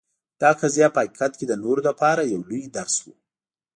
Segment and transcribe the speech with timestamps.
[0.41, 3.05] دا قضیه په حقیقت کې د نورو لپاره یو لوی درس و.